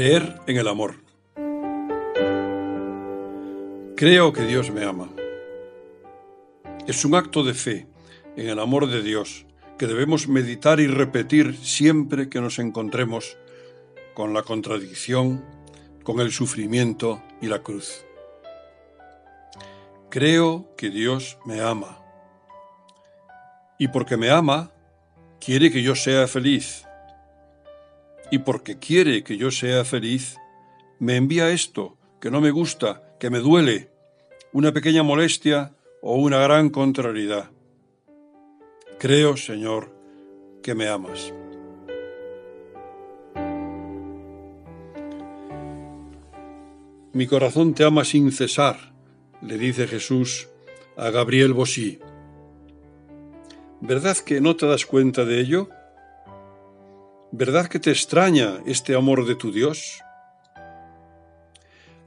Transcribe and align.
Creer 0.00 0.40
en 0.46 0.56
el 0.56 0.66
amor. 0.66 0.94
Creo 3.98 4.32
que 4.32 4.46
Dios 4.46 4.70
me 4.70 4.82
ama. 4.82 5.10
Es 6.86 7.04
un 7.04 7.14
acto 7.14 7.44
de 7.44 7.52
fe 7.52 7.86
en 8.34 8.48
el 8.48 8.60
amor 8.60 8.86
de 8.86 9.02
Dios 9.02 9.44
que 9.76 9.86
debemos 9.86 10.26
meditar 10.26 10.80
y 10.80 10.86
repetir 10.86 11.54
siempre 11.54 12.30
que 12.30 12.40
nos 12.40 12.58
encontremos 12.58 13.36
con 14.14 14.32
la 14.32 14.42
contradicción, 14.42 15.44
con 16.02 16.20
el 16.20 16.32
sufrimiento 16.32 17.22
y 17.42 17.48
la 17.48 17.62
cruz. 17.62 18.06
Creo 20.08 20.74
que 20.78 20.88
Dios 20.88 21.36
me 21.44 21.60
ama. 21.60 21.98
Y 23.78 23.88
porque 23.88 24.16
me 24.16 24.30
ama, 24.30 24.72
quiere 25.40 25.70
que 25.70 25.82
yo 25.82 25.94
sea 25.94 26.26
feliz 26.26 26.86
y 28.30 28.38
porque 28.38 28.78
quiere 28.78 29.24
que 29.24 29.36
yo 29.36 29.50
sea 29.50 29.84
feliz, 29.84 30.36
me 30.98 31.16
envía 31.16 31.50
esto 31.50 31.96
que 32.20 32.30
no 32.30 32.40
me 32.40 32.50
gusta, 32.50 33.02
que 33.18 33.30
me 33.30 33.38
duele, 33.38 33.90
una 34.52 34.72
pequeña 34.72 35.02
molestia 35.02 35.74
o 36.02 36.16
una 36.16 36.38
gran 36.38 36.70
contrariedad. 36.70 37.50
Creo, 38.98 39.36
Señor, 39.36 39.94
que 40.62 40.74
me 40.74 40.88
amas. 40.88 41.32
Mi 47.12 47.26
corazón 47.26 47.74
te 47.74 47.84
ama 47.84 48.04
sin 48.04 48.30
cesar, 48.30 48.92
le 49.42 49.58
dice 49.58 49.88
Jesús 49.88 50.48
a 50.96 51.10
Gabriel 51.10 51.54
Bosí. 51.54 51.98
¿Verdad 53.80 54.16
que 54.18 54.40
no 54.40 54.54
te 54.54 54.66
das 54.66 54.84
cuenta 54.84 55.24
de 55.24 55.40
ello? 55.40 55.70
¿Verdad 57.32 57.68
que 57.68 57.78
te 57.78 57.90
extraña 57.90 58.60
este 58.66 58.96
amor 58.96 59.24
de 59.24 59.36
tu 59.36 59.52
Dios? 59.52 60.02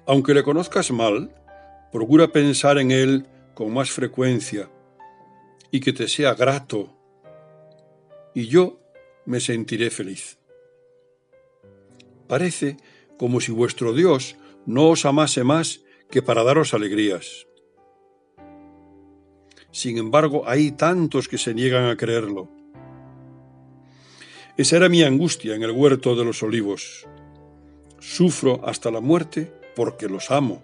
Aunque 0.06 0.34
le 0.34 0.44
conozcas 0.44 0.92
mal, 0.92 1.34
procura 1.94 2.28
pensar 2.34 2.78
en 2.78 2.92
Él 2.92 3.26
con 3.54 3.74
más 3.74 3.90
frecuencia 3.90 4.70
y 5.72 5.80
que 5.80 5.94
te 5.94 6.10
sea 6.10 6.34
grato, 6.34 6.94
y 8.34 8.48
yo 8.48 8.82
me 9.26 9.40
sentiré 9.40 9.90
feliz. 9.92 10.40
Parece 12.28 12.76
como 13.18 13.40
si 13.40 13.54
vuestro 13.54 13.94
Dios 13.94 14.36
no 14.66 14.90
os 14.90 15.06
amase 15.06 15.46
más 15.46 15.86
que 16.10 16.22
para 16.22 16.44
daros 16.44 16.74
alegrías. 16.74 17.48
Sin 19.72 19.98
embargo, 19.98 20.44
hay 20.48 20.72
tantos 20.72 21.30
que 21.30 21.38
se 21.38 21.54
niegan 21.54 21.86
a 21.86 21.96
creerlo 21.96 22.50
esa 24.56 24.78
era 24.78 24.88
mi 24.88 25.02
angustia 25.02 25.56
en 25.56 25.64
el 25.64 25.72
huerto 25.72 26.16
de 26.16 26.26
los 26.26 26.44
olivos. 26.44 27.08
Sufro 28.00 28.62
hasta 28.68 28.92
la 28.92 29.00
muerte 29.00 29.52
porque 29.76 30.08
los 30.08 30.30
amo. 30.30 30.64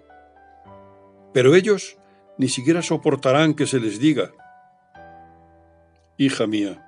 Pero 1.32 1.54
ellos 1.54 1.96
ni 2.38 2.48
siquiera 2.48 2.82
soportarán 2.82 3.54
que 3.54 3.66
se 3.66 3.80
les 3.80 3.98
diga. 3.98 4.32
Hija 6.16 6.46
mía, 6.46 6.86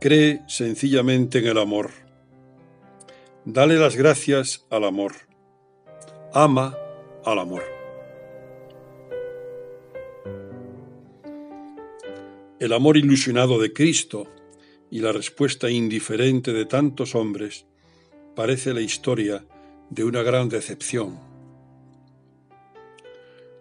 cree 0.00 0.42
sencillamente 0.46 1.38
en 1.38 1.46
el 1.46 1.58
amor. 1.58 1.90
Dale 3.44 3.76
las 3.76 3.96
gracias 3.96 4.64
al 4.70 4.84
amor. 4.84 5.12
Ama 6.32 6.76
al 7.24 7.38
amor. 7.40 7.62
El 12.60 12.72
amor 12.72 12.96
ilusionado 12.96 13.60
de 13.60 13.72
Cristo 13.72 14.28
y 14.90 15.00
la 15.00 15.12
respuesta 15.12 15.70
indiferente 15.70 16.52
de 16.52 16.64
tantos 16.64 17.14
hombres 17.14 17.66
parece 18.34 18.72
la 18.74 18.80
historia 18.80 19.44
de 19.90 20.04
una 20.04 20.22
gran 20.22 20.48
decepción. 20.48 21.18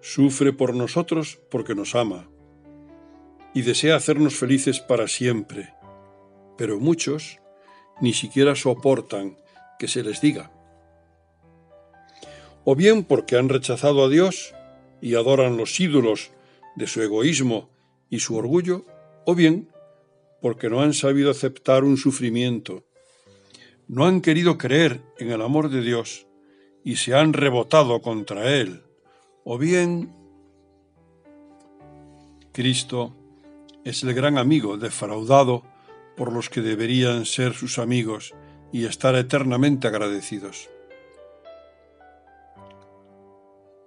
Sufre 0.01 0.53
por 0.53 0.75
nosotros 0.75 1.39
porque 1.49 1.75
nos 1.75 1.95
ama 1.95 2.29
y 3.53 3.61
desea 3.61 3.95
hacernos 3.95 4.35
felices 4.35 4.79
para 4.79 5.07
siempre, 5.07 5.73
pero 6.57 6.79
muchos 6.79 7.39
ni 8.01 8.13
siquiera 8.13 8.55
soportan 8.55 9.37
que 9.79 9.87
se 9.87 10.03
les 10.03 10.21
diga. 10.21 10.51
O 12.65 12.75
bien 12.75 13.03
porque 13.03 13.37
han 13.37 13.49
rechazado 13.49 14.03
a 14.03 14.09
Dios 14.09 14.53
y 15.01 15.15
adoran 15.15 15.57
los 15.57 15.79
ídolos 15.79 16.31
de 16.75 16.87
su 16.87 17.01
egoísmo 17.01 17.69
y 18.09 18.19
su 18.19 18.35
orgullo, 18.35 18.85
o 19.25 19.35
bien 19.35 19.69
porque 20.45 20.69
no 20.69 20.81
han 20.81 20.93
sabido 20.93 21.31
aceptar 21.31 21.83
un 21.83 21.97
sufrimiento, 21.97 22.83
no 23.87 24.05
han 24.05 24.21
querido 24.21 24.59
creer 24.59 25.01
en 25.17 25.31
el 25.31 25.41
amor 25.41 25.71
de 25.71 25.81
Dios 25.81 26.27
y 26.83 26.97
se 26.97 27.15
han 27.15 27.33
rebotado 27.33 27.99
contra 27.99 28.53
Él, 28.53 28.83
o 29.43 29.57
bien 29.57 30.13
Cristo 32.51 33.15
es 33.83 34.03
el 34.03 34.13
gran 34.13 34.37
amigo 34.37 34.77
defraudado 34.77 35.63
por 36.15 36.31
los 36.31 36.51
que 36.51 36.61
deberían 36.61 37.25
ser 37.25 37.55
sus 37.55 37.79
amigos 37.79 38.35
y 38.71 38.85
estar 38.85 39.15
eternamente 39.15 39.87
agradecidos. 39.87 40.69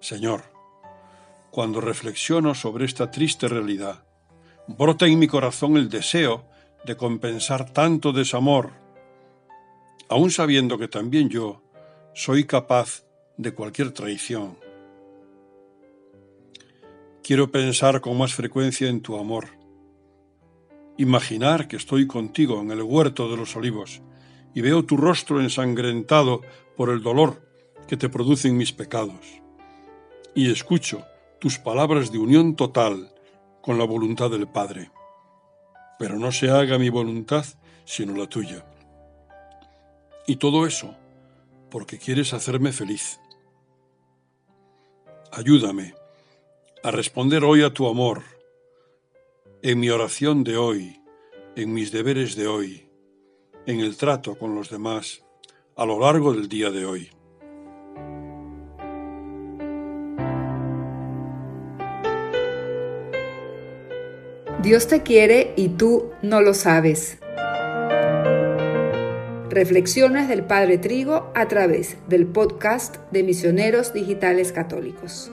Señor, 0.01 0.43
cuando 1.53 1.81
reflexiono 1.81 2.57
sobre 2.57 2.85
esta 2.85 3.13
triste 3.13 3.47
realidad, 3.47 4.03
brota 4.67 5.07
en 5.07 5.21
mi 5.21 5.29
corazón 5.29 5.77
el 5.77 5.89
deseo 5.89 6.48
de 6.84 6.97
compensar 6.97 7.72
tanto 7.72 8.12
desamor, 8.12 8.72
aun 10.09 10.31
sabiendo 10.31 10.78
que 10.78 10.89
también 10.89 11.28
yo 11.28 11.62
soy 12.15 12.44
capaz 12.44 13.05
de 13.37 13.53
cualquier 13.53 13.93
traición. 13.93 14.59
Quiero 17.22 17.50
pensar 17.50 18.00
con 18.00 18.17
más 18.17 18.34
frecuencia 18.34 18.88
en 18.88 19.03
tu 19.03 19.19
amor, 19.19 19.49
imaginar 20.97 21.69
que 21.69 21.77
estoy 21.77 22.06
contigo 22.06 22.61
en 22.61 22.71
el 22.71 22.83
huerto 22.83 23.31
de 23.31 23.37
los 23.37 23.55
olivos 23.55 24.03
y 24.55 24.61
veo 24.61 24.84
tu 24.84 24.97
rostro 24.97 25.41
ensangrentado 25.41 26.41
por 26.77 26.91
el 26.91 27.03
dolor 27.03 27.47
que 27.87 27.97
te 27.97 28.09
producen 28.09 28.56
mis 28.56 28.72
pecados, 28.72 29.43
y 30.34 30.50
escucho 30.50 31.05
tus 31.38 31.59
palabras 31.59 32.11
de 32.11 32.19
unión 32.19 32.56
total 32.56 33.12
con 33.62 33.78
la 33.78 33.84
voluntad 33.84 34.31
del 34.31 34.49
Padre. 34.49 34.91
Pero 35.99 36.19
no 36.19 36.33
se 36.33 36.51
haga 36.51 36.79
mi 36.79 36.89
voluntad, 36.89 37.45
sino 37.85 38.15
la 38.17 38.27
tuya. 38.27 38.65
Y 40.27 40.37
todo 40.37 40.67
eso 40.67 40.95
porque 41.71 41.99
quieres 41.99 42.33
hacerme 42.33 42.73
feliz. 42.73 43.21
Ayúdame 45.33 45.95
a 46.83 46.91
responder 46.91 47.45
hoy 47.45 47.62
a 47.62 47.73
tu 47.73 47.89
amor, 47.89 48.23
en 49.62 49.81
mi 49.81 49.91
oración 49.91 50.45
de 50.45 50.56
hoy, 50.56 51.03
en 51.56 51.73
mis 51.73 51.91
deberes 51.91 52.37
de 52.37 52.47
hoy, 52.47 52.89
en 53.67 53.81
el 53.81 53.97
trato 53.97 54.39
con 54.39 54.55
los 54.55 54.71
demás, 54.71 55.25
a 55.77 55.85
lo 55.85 55.99
largo 56.01 56.33
del 56.33 56.49
día 56.49 56.71
de 56.71 56.87
hoy. 56.87 57.11
Dios 64.62 64.88
te 64.88 65.05
quiere 65.05 65.52
y 65.55 65.69
tú 65.69 66.10
no 66.20 66.40
lo 66.43 66.52
sabes. 66.52 67.19
Reflexiones 69.50 70.28
del 70.28 70.43
Padre 70.43 70.78
Trigo 70.78 71.31
a 71.37 71.46
través 71.46 71.96
del 72.08 72.26
podcast 72.26 72.96
de 73.12 73.22
Misioneros 73.22 73.93
Digitales 73.93 74.50
Católicos. 74.50 75.31